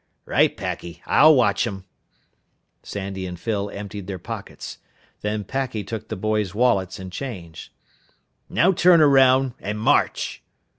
"Right, 0.25 0.57
Packy! 0.57 1.03
I'll 1.05 1.35
watch 1.35 1.67
'em!" 1.67 1.85
Sandy 2.81 3.27
and 3.27 3.39
Phyl 3.39 3.69
emptied 3.69 4.07
their 4.07 4.17
pockets. 4.17 4.79
Then 5.21 5.43
Packy 5.43 5.83
took 5.83 6.07
the 6.07 6.15
boys' 6.15 6.55
wallets 6.55 6.97
and 6.97 7.11
change. 7.11 7.71
"Now 8.49 8.71
turn 8.71 8.99
around 9.01 9.53
and 9.59 9.79
march!" 9.79 10.41